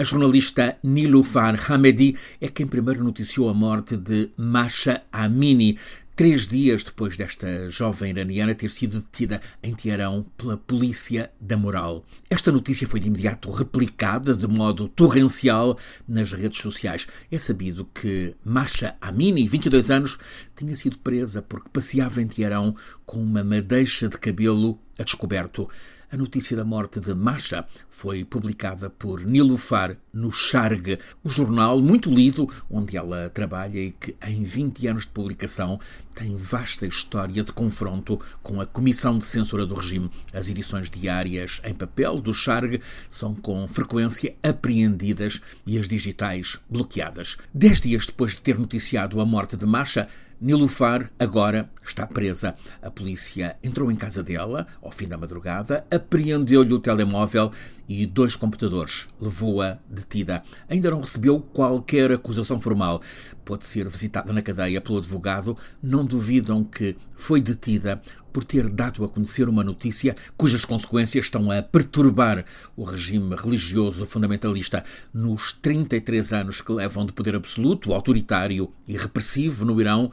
A 0.00 0.02
jornalista 0.02 0.78
Nilufar 0.82 1.60
Hamedi 1.70 2.16
é 2.40 2.48
quem 2.48 2.66
primeiro 2.66 3.04
noticiou 3.04 3.50
a 3.50 3.52
morte 3.52 3.98
de 3.98 4.30
Masha 4.34 5.02
Amini, 5.12 5.78
três 6.16 6.46
dias 6.46 6.82
depois 6.82 7.18
desta 7.18 7.68
jovem 7.68 8.08
iraniana 8.08 8.54
ter 8.54 8.70
sido 8.70 9.00
detida 9.00 9.42
em 9.62 9.74
Teherão 9.74 10.24
pela 10.38 10.56
polícia 10.56 11.30
da 11.38 11.54
moral. 11.54 12.02
Esta 12.30 12.50
notícia 12.50 12.88
foi 12.88 12.98
de 12.98 13.08
imediato 13.08 13.50
replicada 13.50 14.34
de 14.34 14.46
modo 14.46 14.88
torrencial 14.88 15.76
nas 16.08 16.32
redes 16.32 16.62
sociais. 16.62 17.06
É 17.30 17.38
sabido 17.38 17.86
que 17.94 18.34
Masha 18.42 18.96
Amini, 19.02 19.46
22 19.46 19.90
anos, 19.90 20.18
tinha 20.56 20.74
sido 20.74 20.96
presa 20.96 21.42
porque 21.42 21.68
passeava 21.70 22.22
em 22.22 22.26
Teherão 22.26 22.74
com 23.04 23.22
uma 23.22 23.44
madeixa 23.44 24.08
de 24.08 24.18
cabelo 24.18 24.78
a 25.00 25.04
descoberto. 25.04 25.68
A 26.12 26.16
notícia 26.16 26.56
da 26.56 26.64
morte 26.64 26.98
de 26.98 27.14
Masha 27.14 27.64
foi 27.88 28.24
publicada 28.24 28.90
por 28.90 29.24
Nilufar 29.24 29.96
no 30.12 30.30
Charg, 30.30 30.98
o 31.22 31.28
jornal 31.28 31.80
muito 31.80 32.12
lido 32.12 32.48
onde 32.68 32.96
ela 32.96 33.30
trabalha 33.30 33.78
e 33.78 33.92
que 33.92 34.16
em 34.26 34.42
20 34.42 34.88
anos 34.88 35.02
de 35.04 35.12
publicação 35.12 35.78
tem 36.12 36.34
vasta 36.36 36.84
história 36.84 37.44
de 37.44 37.52
confronto 37.52 38.20
com 38.42 38.60
a 38.60 38.66
Comissão 38.66 39.18
de 39.18 39.24
Censura 39.24 39.64
do 39.64 39.76
Regime. 39.76 40.10
As 40.32 40.48
edições 40.48 40.90
diárias 40.90 41.60
em 41.64 41.72
papel 41.72 42.20
do 42.20 42.34
Charg 42.34 42.80
são 43.08 43.32
com 43.32 43.68
frequência 43.68 44.34
apreendidas 44.42 45.40
e 45.64 45.78
as 45.78 45.86
digitais 45.86 46.58
bloqueadas. 46.68 47.36
Dez 47.54 47.80
dias 47.80 48.06
depois 48.06 48.32
de 48.32 48.40
ter 48.40 48.58
noticiado 48.58 49.20
a 49.20 49.24
morte 49.24 49.56
de 49.56 49.64
Masha, 49.64 50.08
Nilufar 50.40 51.12
agora 51.18 51.68
está 51.84 52.06
presa. 52.06 52.54
A 52.80 52.90
polícia 52.90 53.58
entrou 53.62 53.92
em 53.92 53.96
casa 53.96 54.22
dela 54.22 54.66
ao 54.80 54.90
fim 54.90 55.06
da 55.06 55.18
madrugada, 55.18 55.84
apreendeu-lhe 55.90 56.72
o 56.72 56.80
telemóvel 56.80 57.52
e 57.86 58.06
dois 58.06 58.36
computadores. 58.36 59.06
Levou-a 59.20 59.78
detida. 59.86 60.42
Ainda 60.66 60.92
não 60.92 61.00
recebeu 61.00 61.40
qualquer 61.40 62.12
acusação 62.12 62.58
formal. 62.58 63.02
Pode 63.44 63.66
ser 63.66 63.86
visitada 63.88 64.32
na 64.32 64.40
cadeia 64.40 64.80
pelo 64.80 64.98
advogado. 64.98 65.56
Não 65.82 66.06
duvidam 66.06 66.64
que 66.64 66.96
foi 67.16 67.40
detida 67.40 68.00
por 68.32 68.44
ter 68.44 68.68
dado 68.68 69.04
a 69.04 69.08
conhecer 69.08 69.48
uma 69.48 69.64
notícia 69.64 70.16
cujas 70.36 70.64
consequências 70.64 71.24
estão 71.24 71.50
a 71.50 71.62
perturbar 71.62 72.44
o 72.76 72.84
regime 72.84 73.34
religioso 73.34 74.06
fundamentalista 74.06 74.84
nos 75.12 75.52
33 75.52 76.32
anos 76.32 76.60
que 76.60 76.72
levam 76.72 77.04
de 77.04 77.12
poder 77.12 77.34
absoluto, 77.34 77.92
autoritário 77.92 78.72
e 78.86 78.96
repressivo 78.96 79.64
no 79.64 79.80
Irão 79.80 80.12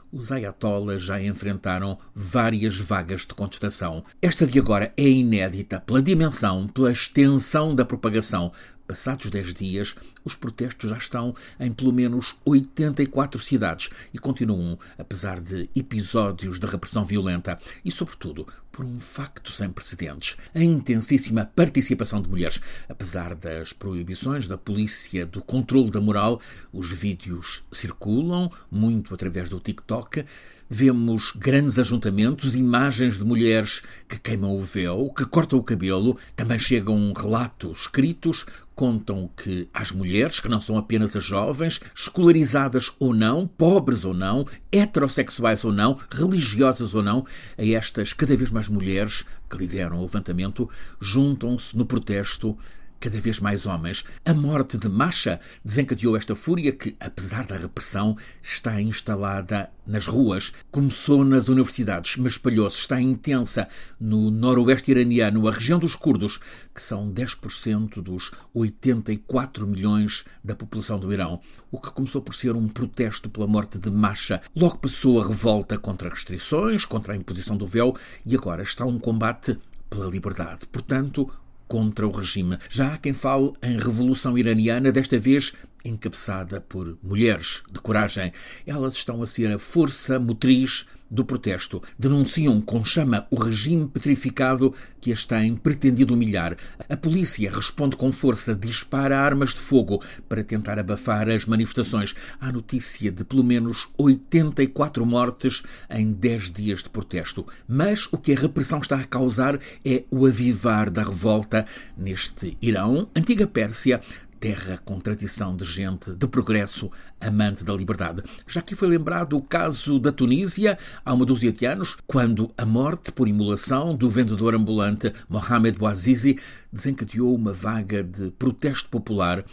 os 0.11 0.31
ayatollahs 0.31 1.01
já 1.01 1.21
enfrentaram 1.21 1.97
várias 2.13 2.79
vagas 2.79 3.21
de 3.21 3.33
contestação. 3.33 4.03
Esta 4.21 4.45
de 4.45 4.59
agora 4.59 4.93
é 4.97 5.07
inédita 5.07 5.79
pela 5.79 6.01
dimensão, 6.01 6.67
pela 6.67 6.91
extensão 6.91 7.73
da 7.73 7.85
propagação. 7.85 8.51
Passados 8.87 9.31
10 9.31 9.53
dias, 9.53 9.95
os 10.25 10.35
protestos 10.35 10.89
já 10.89 10.97
estão 10.97 11.33
em 11.57 11.71
pelo 11.71 11.93
menos 11.93 12.35
84 12.43 13.39
cidades 13.39 13.89
e 14.13 14.19
continuam, 14.19 14.77
apesar 14.97 15.39
de 15.39 15.69
episódios 15.73 16.59
de 16.59 16.67
repressão 16.67 17.05
violenta 17.05 17.57
e, 17.85 17.91
sobretudo, 17.91 18.45
por 18.71 18.85
um 18.85 18.99
facto 18.99 19.51
sem 19.51 19.69
precedentes: 19.69 20.37
a 20.53 20.63
intensíssima 20.63 21.45
participação 21.45 22.21
de 22.21 22.29
mulheres. 22.29 22.59
Apesar 22.87 23.35
das 23.35 23.73
proibições 23.73 24.47
da 24.47 24.57
polícia 24.57 25.25
do 25.25 25.41
controle 25.41 25.89
da 25.89 26.01
moral, 26.01 26.41
os 26.71 26.91
vídeos 26.91 27.63
circulam 27.71 28.51
muito 28.69 29.13
através 29.13 29.49
do 29.49 29.59
TikTok. 30.01 30.25
Vemos 30.73 31.33
grandes 31.35 31.77
ajuntamentos, 31.77 32.55
imagens 32.55 33.17
de 33.17 33.25
mulheres 33.25 33.83
que 34.07 34.17
queimam 34.17 34.55
o 34.55 34.61
véu, 34.61 35.11
que 35.13 35.25
cortam 35.25 35.59
o 35.59 35.63
cabelo. 35.63 36.17
Também 36.35 36.57
chegam 36.57 37.11
relatos 37.13 37.81
escritos 37.81 38.45
contam 38.73 39.29
que 39.37 39.69
as 39.71 39.91
mulheres, 39.91 40.39
que 40.39 40.49
não 40.49 40.59
são 40.59 40.75
apenas 40.75 41.15
as 41.15 41.23
jovens, 41.23 41.79
escolarizadas 41.93 42.91
ou 42.99 43.13
não, 43.13 43.45
pobres 43.45 44.05
ou 44.05 44.13
não, 44.13 44.43
heterossexuais 44.71 45.63
ou 45.63 45.71
não, 45.71 45.99
religiosas 46.09 46.95
ou 46.95 47.03
não, 47.03 47.23
a 47.59 47.63
estas 47.63 48.11
cada 48.11 48.35
vez 48.35 48.49
mais 48.49 48.67
mulheres 48.67 49.23
que 49.47 49.57
lideram 49.57 49.99
o 49.99 50.01
levantamento, 50.01 50.67
juntam-se 50.99 51.77
no 51.77 51.85
protesto 51.85 52.57
cada 53.01 53.19
vez 53.19 53.39
mais 53.39 53.65
homens. 53.65 54.05
A 54.23 54.33
morte 54.33 54.77
de 54.77 54.87
Masha 54.87 55.41
desencadeou 55.65 56.15
esta 56.15 56.35
fúria 56.35 56.71
que, 56.71 56.95
apesar 56.99 57.45
da 57.45 57.57
repressão, 57.57 58.15
está 58.43 58.79
instalada 58.79 59.69
nas 59.85 60.05
ruas. 60.05 60.53
Começou 60.69 61.25
nas 61.25 61.49
universidades, 61.49 62.15
mas 62.17 62.33
espalhou-se, 62.33 62.79
está 62.79 63.01
intensa 63.01 63.67
no 63.99 64.29
noroeste 64.29 64.91
iraniano, 64.91 65.47
a 65.47 65.51
região 65.51 65.79
dos 65.79 65.95
curdos, 65.95 66.39
que 66.73 66.81
são 66.81 67.11
10% 67.11 68.01
dos 68.01 68.31
84 68.53 69.65
milhões 69.67 70.23
da 70.43 70.55
população 70.55 70.99
do 70.99 71.11
Irão. 71.11 71.41
O 71.71 71.81
que 71.81 71.91
começou 71.91 72.21
por 72.21 72.35
ser 72.35 72.55
um 72.55 72.67
protesto 72.67 73.29
pela 73.29 73.47
morte 73.47 73.79
de 73.79 73.89
Masha, 73.89 74.41
logo 74.55 74.77
passou 74.77 75.19
a 75.19 75.27
revolta 75.27 75.77
contra 75.77 76.09
restrições, 76.09 76.85
contra 76.85 77.13
a 77.13 77.17
imposição 77.17 77.57
do 77.57 77.65
véu 77.65 77.95
e 78.23 78.35
agora 78.35 78.61
está 78.61 78.85
um 78.85 78.99
combate 78.99 79.57
pela 79.91 80.09
liberdade. 80.09 80.65
Portanto, 80.71 81.29
contra 81.71 82.05
o 82.05 82.11
regime. 82.11 82.57
Já 82.67 82.95
há 82.95 82.97
quem 82.97 83.13
fale 83.13 83.53
em 83.63 83.77
revolução 83.77 84.37
iraniana, 84.37 84.91
desta 84.91 85.17
vez 85.17 85.53
encabeçada 85.85 86.59
por 86.59 86.97
mulheres 87.01 87.63
de 87.71 87.79
coragem. 87.79 88.33
Elas 88.67 88.95
estão 88.95 89.23
a 89.23 89.25
ser 89.25 89.49
a 89.53 89.57
força 89.57 90.19
motriz 90.19 90.85
do 91.11 91.25
protesto. 91.25 91.83
Denunciam 91.99 92.61
com 92.61 92.83
chama 92.85 93.27
o 93.29 93.35
regime 93.35 93.85
petrificado 93.85 94.73
que 95.01 95.11
as 95.11 95.25
tem 95.25 95.55
pretendido 95.55 96.13
humilhar. 96.13 96.55
A 96.87 96.95
polícia 96.95 97.51
responde 97.51 97.97
com 97.97 98.11
força, 98.11 98.55
dispara 98.55 99.19
armas 99.19 99.49
de 99.49 99.59
fogo 99.59 100.01
para 100.29 100.43
tentar 100.43 100.79
abafar 100.79 101.29
as 101.29 101.45
manifestações. 101.45 102.15
Há 102.39 102.51
notícia 102.51 103.11
de 103.11 103.25
pelo 103.25 103.43
menos 103.43 103.89
84 103.97 105.05
mortes 105.05 105.63
em 105.89 106.13
10 106.13 106.51
dias 106.51 106.83
de 106.83 106.89
protesto. 106.89 107.45
Mas 107.67 108.07
o 108.11 108.17
que 108.17 108.31
a 108.33 108.39
repressão 108.39 108.79
está 108.79 108.95
a 108.95 109.03
causar 109.03 109.59
é 109.83 110.03
o 110.09 110.25
avivar 110.25 110.89
da 110.89 111.03
revolta 111.03 111.65
neste 111.97 112.57
Irão, 112.61 113.09
antiga 113.15 113.45
Pérsia, 113.45 113.99
terra 114.41 114.79
com 114.83 114.99
tradição 114.99 115.55
de 115.55 115.63
gente 115.63 116.15
de 116.15 116.27
progresso, 116.27 116.91
amante 117.21 117.63
da 117.63 117.71
liberdade. 117.73 118.23
Já 118.47 118.59
que 118.59 118.75
foi 118.75 118.87
lembrado 118.87 119.37
o 119.37 119.41
caso 119.41 119.99
da 119.99 120.11
Tunísia, 120.11 120.79
há 121.05 121.13
uma 121.13 121.27
dúzia 121.27 121.51
de 121.51 121.63
anos, 121.67 121.95
quando 122.07 122.51
a 122.57 122.65
morte 122.65 123.11
por 123.11 123.27
imolação 123.27 123.95
do 123.95 124.09
vendedor 124.09 124.55
ambulante 124.55 125.13
Mohamed 125.29 125.77
Bouazizi 125.77 126.39
desencadeou 126.73 127.35
uma 127.35 127.53
vaga 127.53 128.03
de 128.03 128.31
protesto 128.31 128.89
popular 128.89 129.45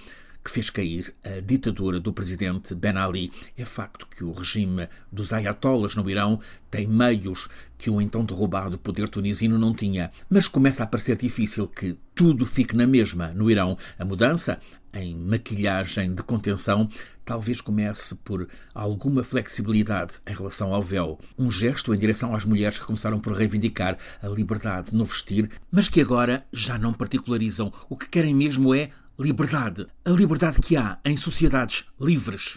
que 0.49 0.55
fez 0.55 0.71
cair 0.71 1.15
a 1.23 1.41
ditadura 1.41 2.01
do 2.01 2.11
presidente 2.11 2.75
Ben 2.75 2.97
Ali. 2.97 3.31
É 3.57 3.67
facto 3.67 4.07
que 4.07 4.25
o 4.25 4.33
regime 4.33 4.89
dos 5.13 5.31
ayatollahs 5.31 5.95
no 5.95 6.09
Irão 6.09 6.41
tem 6.71 6.87
meios 6.87 7.49
que 7.77 7.91
o 7.91 8.01
então 8.01 8.25
derrubado 8.25 8.79
poder 8.79 9.11
tunisino 9.11 9.59
não 9.59 9.75
tinha, 9.75 10.11
mas 10.29 10.49
começa 10.49 10.83
a 10.83 10.87
parecer 10.87 11.19
difícil 11.19 11.69
que 11.69 11.99
tudo 12.15 12.47
fique 12.47 12.75
na 12.75 12.87
mesma 12.87 13.29
no 13.29 13.51
Irão. 13.51 13.77
A 13.99 14.07
mudança 14.07 14.59
em 14.95 15.15
maquilhagem 15.15 16.15
de 16.15 16.23
contenção 16.23 16.89
talvez 17.27 17.61
comece 17.61 18.15
por 18.15 18.49
alguma 18.75 19.23
flexibilidade 19.23 20.15
em 20.27 20.33
relação 20.33 20.73
ao 20.73 20.81
véu, 20.81 21.19
um 21.39 21.51
gesto 21.51 21.93
em 21.93 21.99
direção 21.99 22.35
às 22.35 22.47
mulheres 22.47 22.79
que 22.79 22.87
começaram 22.87 23.21
por 23.21 23.35
reivindicar 23.35 23.99
a 24.23 24.29
liberdade 24.29 24.95
no 24.95 25.05
vestir, 25.05 25.51
mas 25.71 25.91
que 25.91 26.01
agora 26.01 26.47
já 26.51 26.79
não 26.79 26.95
particularizam. 26.95 27.71
O 27.91 27.99
que 27.99 28.09
querem 28.09 28.35
mesmo 28.35 28.75
é 28.75 28.91
liberdade. 29.19 29.87
A 30.05 30.11
liberdade 30.11 30.61
que 30.61 30.77
há 30.77 30.99
em 31.05 31.17
sociedades 31.17 31.85
livres. 32.01 32.57